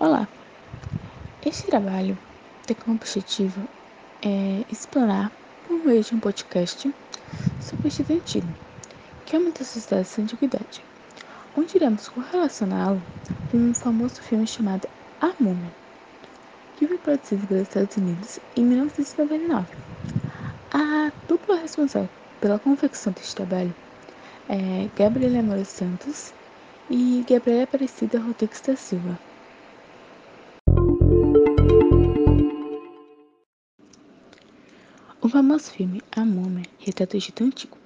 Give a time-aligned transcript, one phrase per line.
[0.00, 0.28] Olá!
[1.40, 2.18] Este trabalho
[2.66, 3.68] tem como objetivo
[4.20, 5.32] é, explorar,
[5.62, 6.92] por meio de um podcast,
[7.60, 8.52] sobre o Egito Antigo,
[9.24, 10.84] que é uma das sociedades da antiguidade,
[11.56, 13.06] onde iremos correlacioná-lo
[13.48, 14.88] com um famoso filme chamado
[15.20, 15.72] A Múmia,
[16.74, 19.68] que foi produzido pelos Estados Unidos em 1999.
[20.72, 23.74] A dupla responsável pela confecção deste trabalho
[24.48, 26.34] é Gabriela Amor Santos
[26.90, 29.20] e Gabriela Aparecida Rodrigues da Silva.
[35.34, 37.76] Famoso filme A Múmia retrata o Egito Antigo,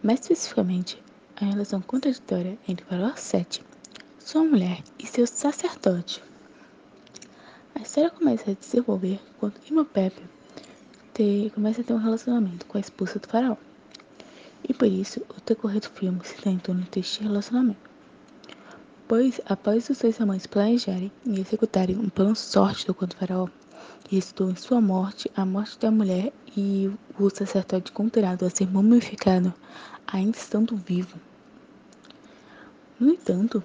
[0.00, 1.02] mais especificamente
[1.34, 3.64] a relação contraditória entre Faraó Sete,
[4.20, 6.22] sua mulher e seu sacerdote.
[7.74, 10.22] A história começa a desenvolver quando Imhotep
[11.52, 13.56] começa a ter um relacionamento com a esposa do faraó.
[14.62, 17.90] E por isso, o decorrer do filme se dá em torno deste relacionamento.
[19.08, 23.48] Pois, após os dois amantes planejarem e executarem um plano sórdido contra o faraó,
[24.10, 29.52] resultou em sua morte, a morte da mulher e o sacerdote condenado a ser mumificado,
[30.06, 31.18] ainda estando vivo.
[32.98, 33.62] No entanto,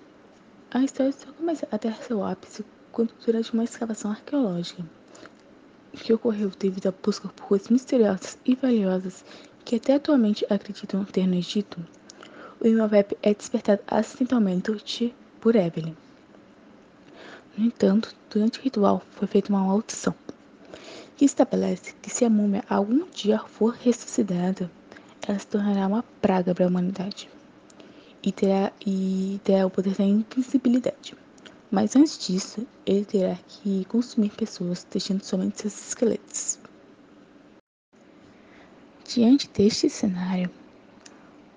[0.71, 4.83] a história só começa a ter seu ápice quando, durante uma escavação arqueológica
[5.93, 9.23] que ocorreu devido à busca por coisas misteriosas e valiosas
[9.63, 11.79] que até atualmente acreditam ter no Egito,
[12.59, 15.95] o Imhotep é despertado acidentalmente por Evelyn.
[17.57, 20.15] No entanto, durante o ritual foi feita uma maldição,
[21.15, 24.69] que estabelece que se a múmia algum dia for ressuscitada,
[25.27, 27.29] ela se tornará uma praga para a humanidade
[28.21, 31.15] e terá, e terá o poder da invisibilidade.
[31.71, 36.59] Mas antes disso, ele terá que consumir pessoas, deixando somente seus esqueletos.
[39.05, 40.49] Diante deste cenário,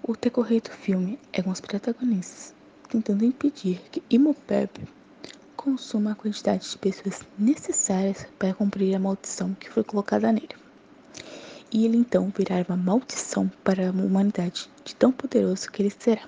[0.02, 4.80] o decorrer do filme é com os protagonistas tentando impedir que Imhotep
[5.66, 10.54] consuma a quantidade de pessoas necessárias para cumprir a maldição que foi colocada nele.
[11.72, 16.22] E ele então virá uma maldição para a humanidade, de tão poderoso que ele será.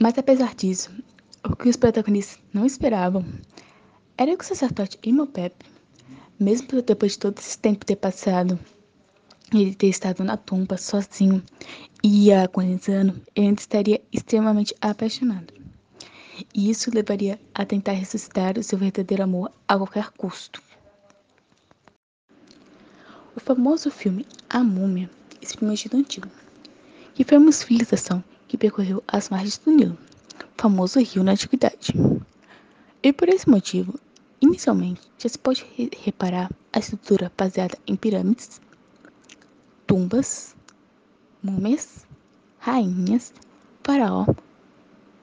[0.00, 0.90] Mas apesar disso,
[1.46, 3.22] o que os protagonistas não esperavam
[4.16, 5.54] era que o sacerdote Imhotep,
[6.40, 8.58] mesmo depois de todo esse tempo ter passado,
[9.62, 11.42] ele ter estado na tumba sozinho
[12.02, 15.52] e agonizando, ele ainda estaria extremamente apaixonado.
[16.54, 20.62] E isso levaria a tentar ressuscitar o seu verdadeiro amor a qualquer custo.
[23.36, 25.10] O famoso filme A Múmia
[25.44, 26.28] experimento antigo,
[27.14, 29.98] que foi uma civilização que percorreu as margens do Nilo,
[30.56, 31.92] famoso rio na antiguidade.
[33.02, 33.98] E por esse motivo,
[34.40, 38.60] inicialmente já se pode re reparar a estrutura baseada em pirâmides,
[39.94, 40.56] tumbas,
[41.40, 42.04] múmias,
[42.58, 43.32] rainhas,
[43.84, 44.26] faraó,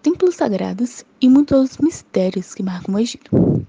[0.01, 3.67] templos sagrados e muitos outros mistérios que marcam o Egito.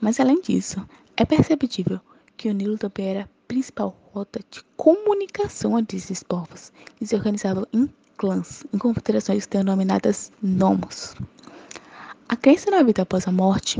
[0.00, 0.80] Mas além disso,
[1.14, 2.00] é perceptível
[2.38, 7.14] que o Nilo também era a principal rota de comunicação entre esses povos, que se
[7.14, 7.86] organizavam em
[8.16, 11.14] clãs, em confederações denominadas nomos.
[12.30, 13.78] A crença na vida após a morte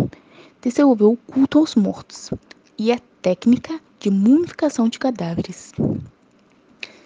[0.60, 2.30] desenvolveu o culto aos mortos
[2.76, 5.72] e a técnica de mumificação de cadáveres,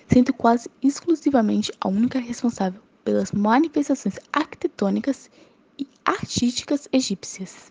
[0.08, 5.30] sendo quase exclusivamente a única responsável pelas manifestações arquitetônicas
[5.78, 7.70] e artísticas egípcias,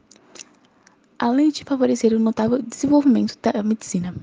[1.18, 4.16] além de favorecer o notável desenvolvimento da medicina.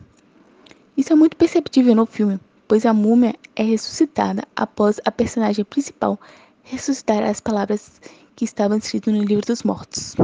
[0.97, 6.17] Isso é muito perceptível no filme, pois a múmia é ressuscitada após a personagem principal
[6.63, 8.01] ressuscitar as palavras
[8.37, 10.15] que estavam escritas no livro dos mortos.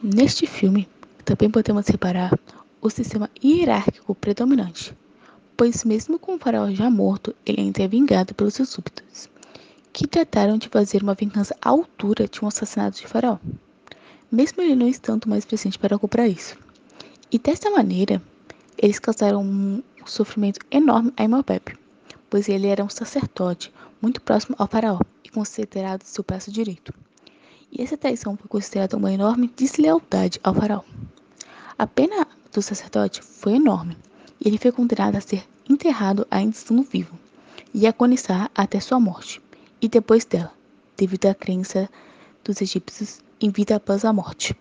[0.00, 0.88] Neste filme,
[1.24, 2.38] também podemos reparar
[2.80, 4.94] o sistema hierárquico predominante,
[5.56, 9.28] pois mesmo com o faraó já morto, ele ainda é vingado pelos seus súbditos,
[9.92, 13.38] que trataram de fazer uma vingança à altura de um assassinato de faraó,
[14.30, 16.56] mesmo ele não estando mais presente para cobrar isso.
[17.30, 18.20] E dessa maneira,
[18.76, 21.78] eles causaram um sofrimento enorme a Imhotep,
[22.28, 26.92] pois ele era um sacerdote muito próximo ao faraó e considerado seu braço direito.
[27.70, 30.82] E essa traição foi considerada uma enorme deslealdade ao faraó.
[31.82, 33.98] A pena do sacerdote foi enorme,
[34.40, 37.18] e ele foi condenado a ser enterrado ainda estando vivo,
[37.74, 39.42] e a agonizar até sua morte,
[39.80, 40.52] e depois dela,
[40.96, 41.90] devido à crença
[42.44, 44.56] dos egípcios em vida após a morte.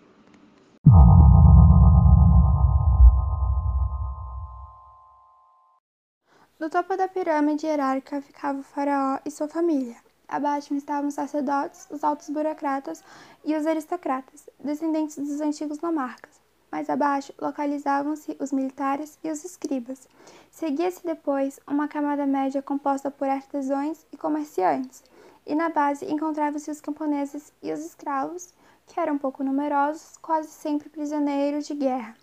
[6.60, 9.98] No topo da pirâmide hierárquica ficava o faraó e sua família.
[10.28, 13.04] Abaixo estavam os sacerdotes, os altos burocratas
[13.46, 16.41] e os aristocratas, descendentes dos antigos nomarcas.
[16.72, 20.08] Mais abaixo localizavam-se os militares e os escribas.
[20.50, 25.04] Seguia-se depois uma camada média composta por artesãos e comerciantes,
[25.46, 28.54] e na base encontravam-se os camponeses e os escravos,
[28.88, 32.16] que eram pouco numerosos, quase sempre prisioneiros de guerra.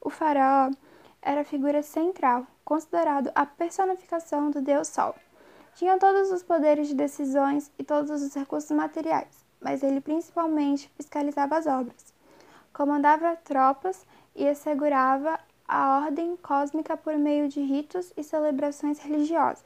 [0.00, 0.70] O faraó
[1.20, 5.16] era a figura central, considerado a personificação do deus Sol.
[5.74, 11.56] Tinha todos os poderes de decisões e todos os recursos materiais, mas ele principalmente fiscalizava
[11.56, 12.19] as obras
[12.72, 19.64] comandava tropas e assegurava a ordem cósmica por meio de ritos e celebrações religiosas.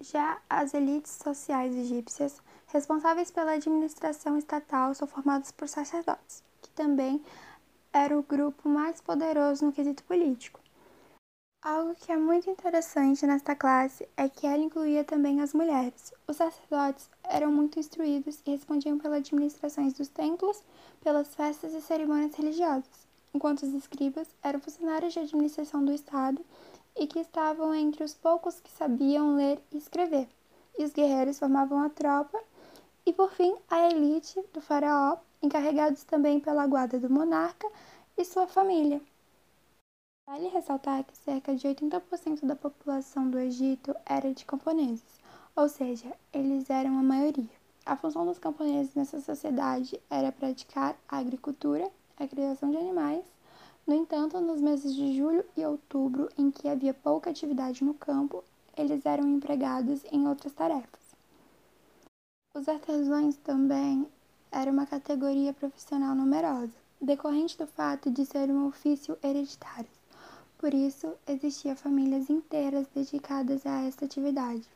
[0.00, 7.22] Já as elites sociais egípcias, responsáveis pela administração estatal, são formadas por sacerdotes, que também
[7.92, 10.60] era o grupo mais poderoso no quesito político.
[11.60, 16.14] Algo que é muito interessante nesta classe é que ela incluía também as mulheres.
[16.28, 20.62] Os sacerdotes eram muito instruídos e respondiam pelas administrações dos templos,
[21.02, 26.40] pelas festas e cerimônias religiosas, enquanto os escribas eram funcionários de administração do Estado
[26.96, 30.28] e que estavam entre os poucos que sabiam ler e escrever.
[30.78, 32.38] E os guerreiros formavam a tropa
[33.04, 37.68] e, por fim, a elite do faraó, encarregados também pela guarda do monarca
[38.16, 39.02] e sua família.
[40.28, 45.18] Vale ressaltar que cerca de 80% da população do Egito era de camponeses,
[45.56, 47.48] ou seja, eles eram a maioria.
[47.86, 53.24] A função dos camponeses nessa sociedade era praticar a agricultura, a criação de animais.
[53.86, 58.44] No entanto, nos meses de julho e outubro, em que havia pouca atividade no campo,
[58.76, 61.16] eles eram empregados em outras tarefas.
[62.54, 64.06] Os artesãos também
[64.52, 69.97] eram uma categoria profissional numerosa, decorrente do fato de ser um ofício hereditário.
[70.58, 74.68] Por isso, existiam famílias inteiras dedicadas a esta atividade.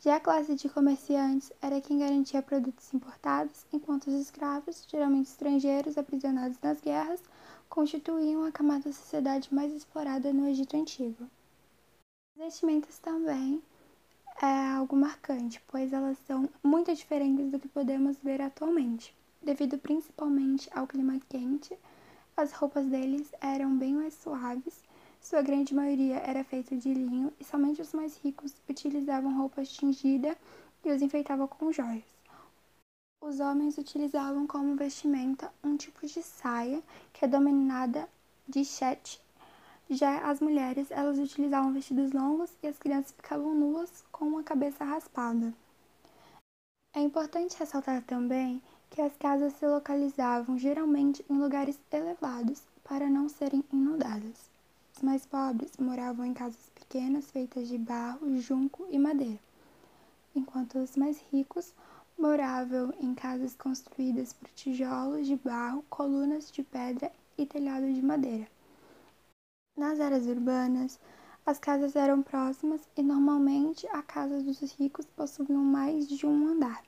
[0.00, 5.98] Já a classe de comerciantes era quem garantia produtos importados, enquanto os escravos, geralmente estrangeiros
[5.98, 7.22] aprisionados nas guerras,
[7.68, 11.28] constituíam a camada da sociedade mais explorada no Egito Antigo.
[12.34, 13.62] As vestimentas também
[14.40, 19.14] é algo marcante, pois elas são muito diferentes do que podemos ver atualmente.
[19.42, 21.78] Devido principalmente ao clima quente,
[22.34, 24.88] as roupas deles eram bem mais suaves
[25.20, 30.36] sua grande maioria era feita de linho e somente os mais ricos utilizavam roupas tingidas
[30.84, 32.02] e os enfeitavam com joias.
[33.22, 36.82] Os homens utilizavam como vestimenta um tipo de saia
[37.12, 38.08] que é dominada
[38.48, 39.20] de chet.
[39.90, 44.84] Já as mulheres, elas utilizavam vestidos longos e as crianças ficavam nuas com a cabeça
[44.84, 45.52] raspada.
[46.94, 53.28] É importante ressaltar também que as casas se localizavam geralmente em lugares elevados para não
[53.28, 54.49] serem inundadas.
[55.00, 59.40] Os mais pobres moravam em casas pequenas feitas de barro, junco e madeira,
[60.36, 61.72] enquanto os mais ricos
[62.18, 68.46] moravam em casas construídas por tijolos de barro, colunas de pedra e telhado de madeira.
[69.74, 71.00] Nas áreas urbanas,
[71.46, 76.84] as casas eram próximas e normalmente a casa dos ricos possuíam mais de um andar.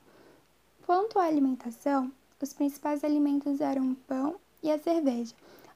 [0.85, 5.33] Quanto à alimentação, os principais alimentos eram o pão e a cerveja,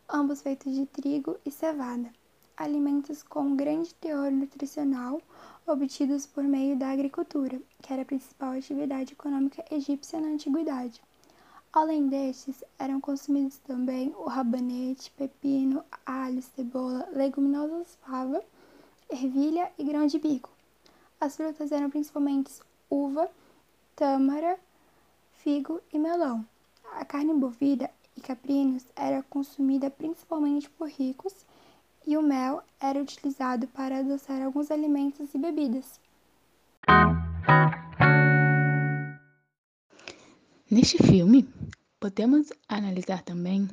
[0.08, 2.12] ambos feitos de trigo e cevada
[2.58, 5.22] alimentos com grande teor nutricional
[5.68, 11.02] obtidos por meio da agricultura, que era a principal atividade econômica egípcia na antiguidade.
[11.72, 18.44] Além destes, eram consumidos também o rabanete, pepino, alho, cebola, leguminosas fava,
[19.10, 20.50] ervilha e grão de bico.
[21.20, 22.52] As frutas eram principalmente
[22.90, 23.30] uva,
[23.96, 24.60] tâmara,
[25.34, 26.46] figo e melão.
[26.94, 31.46] A carne bovina e caprinos era consumida principalmente por ricos
[32.08, 36.00] e o mel era utilizado para adoçar alguns alimentos e bebidas.
[40.72, 41.48] Neste filme,
[42.00, 43.68] podemos analisar também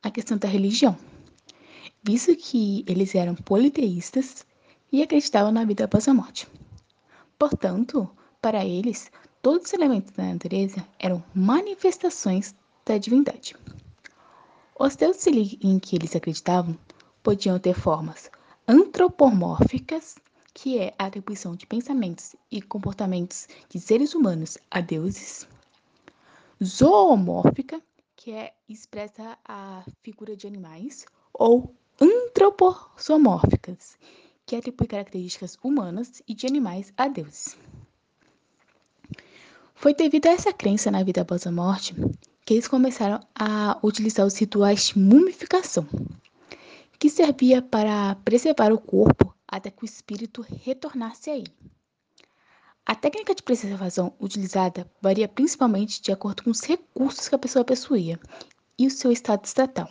[0.00, 0.96] a questão da religião,
[2.00, 4.46] visto que eles eram politeístas
[4.92, 6.46] e acreditavam na vida após a morte.
[7.36, 8.08] Portanto,
[8.40, 9.10] para eles,
[9.42, 12.54] todos os elementos da natureza eram manifestações
[12.86, 13.56] da divindade.
[14.78, 15.26] Os deuses
[15.60, 16.78] em que eles acreditavam
[17.24, 18.30] podiam ter formas
[18.68, 20.16] antropomórficas,
[20.52, 25.48] que é a atribuição de pensamentos e comportamentos de seres humanos a deuses,
[26.62, 27.80] zoomórfica,
[28.14, 33.96] que é expressa a figura de animais, ou antroposomórficas,
[34.44, 37.56] que atribui características humanas e de animais a deuses.
[39.74, 41.94] Foi devido a essa crença na vida após a morte
[42.44, 45.88] que eles começaram a utilizar os rituais de mumificação,
[46.98, 51.52] que servia para preservar o corpo até que o espírito retornasse a ele.
[52.86, 57.64] A técnica de preservação utilizada varia principalmente de acordo com os recursos que a pessoa
[57.64, 58.18] possuía
[58.78, 59.88] e o seu estado estatal.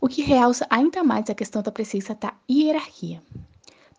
[0.00, 3.22] o que realça ainda mais a questão da presença da hierarquia.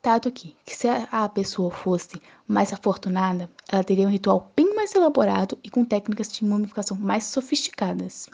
[0.01, 4.95] Dado que, que se a pessoa fosse mais afortunada, ela teria um ritual bem mais
[4.95, 8.29] elaborado e com técnicas de mumificação mais sofisticadas.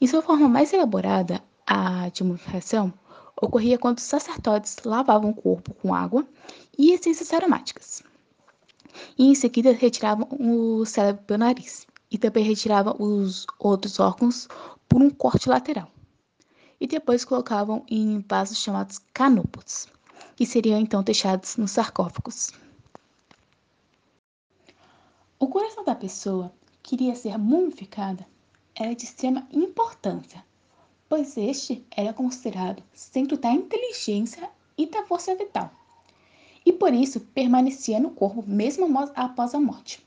[0.00, 2.92] Em sua forma mais elaborada, a de mumificação
[3.40, 6.26] ocorria quando os sacerdotes lavavam o corpo com água
[6.76, 8.02] e essências aromáticas.
[9.18, 14.48] E em seguida retiravam o cérebro pelo nariz e também retiravam os outros órgãos
[14.88, 15.90] por um corte lateral.
[16.80, 19.88] E depois colocavam em vasos chamados canopos,
[20.36, 22.50] que seriam então deixados nos sarcófagos.
[25.38, 26.50] O coração da pessoa
[26.82, 28.26] que queria ser mumificada
[28.74, 30.42] era de extrema importância,
[31.08, 35.70] pois este era considerado centro da inteligência e da força vital,
[36.64, 40.06] e por isso permanecia no corpo mesmo após a morte.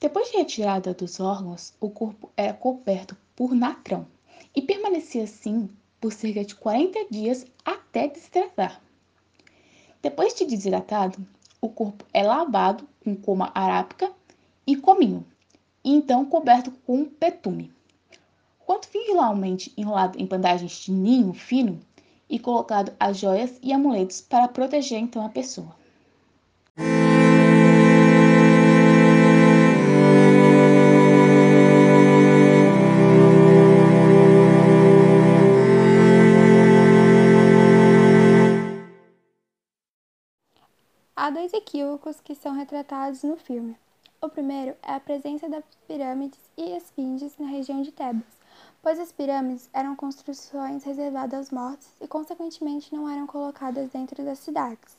[0.00, 4.06] Depois de retirada dos órgãos, o corpo era coberto por natrão
[4.54, 5.68] e permanecia assim
[6.00, 8.80] por cerca de 40 dias até desidratar.
[10.02, 11.18] Depois de desidratado,
[11.60, 14.10] o corpo é lavado com coma arábica
[14.66, 15.26] e cominho,
[15.84, 17.70] e então coberto com betume.
[18.70, 21.80] Quando finalmente enrolado em bandagens de ninho fino
[22.28, 25.74] e colocado as joias e amuletos para proteger então a pessoa.
[41.16, 43.76] Há dois equívocos que são retratados no filme.
[44.22, 48.39] O primeiro é a presença das pirâmides e esfinges na região de Tebas,
[48.82, 54.38] pois as pirâmides eram construções reservadas aos mortos e, consequentemente, não eram colocadas dentro das
[54.38, 54.96] cidades.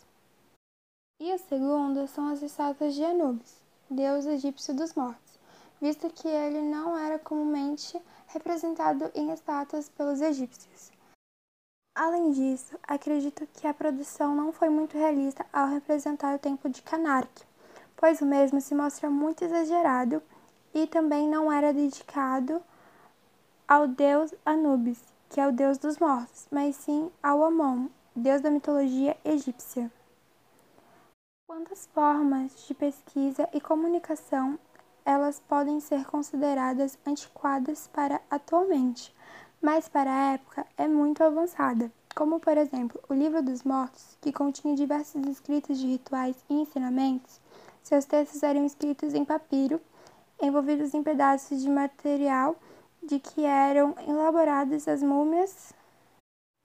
[1.19, 3.55] E o segundo são as estátuas de Anubis,
[3.89, 5.39] deus egípcio dos mortos,
[5.79, 10.91] visto que ele não era comumente representado em estátuas pelos egípcios.
[11.93, 16.81] Além disso, acredito que a produção não foi muito realista ao representar o templo de
[16.81, 17.29] Karnak,
[17.97, 20.23] pois o mesmo se mostra muito exagerado
[20.73, 22.63] e também não era dedicado
[23.71, 28.51] ao deus Anubis, que é o deus dos mortos, mas sim ao Amon, deus da
[28.51, 29.89] mitologia egípcia.
[31.47, 34.59] Quanto às formas de pesquisa e comunicação,
[35.05, 39.15] elas podem ser consideradas antiquadas para atualmente,
[39.61, 44.33] mas para a época é muito avançada, como por exemplo o Livro dos Mortos, que
[44.33, 47.39] continha diversos escritos de rituais e ensinamentos.
[47.81, 49.79] Seus textos eram escritos em papiro,
[50.41, 52.57] envolvidos em pedaços de material
[53.03, 55.73] de que eram elaboradas as múmias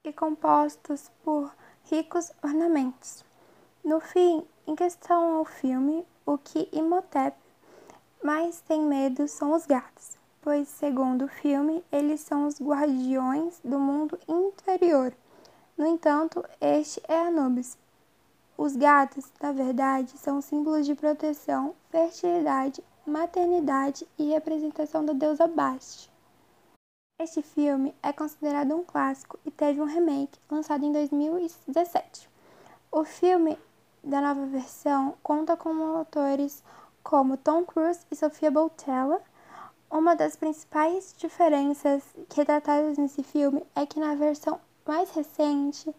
[0.05, 1.53] e compostos por
[1.89, 3.25] ricos ornamentos.
[3.83, 7.37] No fim, em questão ao filme, o que Imhotep
[8.23, 10.17] mais tem medo são os gatos
[10.47, 15.13] pois, segundo o filme, eles são os guardiões do mundo interior.
[15.77, 17.77] No entanto, este é Anubis.
[18.57, 26.09] Os gatos, na verdade, são símbolos de proteção, fertilidade, maternidade e representação da deusa Bast.
[27.19, 32.29] Este filme é considerado um clássico e teve um remake lançado em 2017.
[32.91, 33.57] O filme
[34.03, 36.63] da nova versão conta com autores
[37.01, 39.19] como Tom Cruise e Sofia Boutella,
[39.89, 42.03] uma das principais diferenças
[42.35, 45.91] retratadas nesse filme é que na versão mais recente,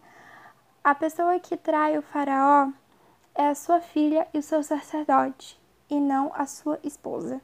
[0.81, 2.71] a pessoa que trai o faraó
[3.35, 5.59] é a sua filha e o seu sacerdote,
[5.89, 7.41] e não a sua esposa.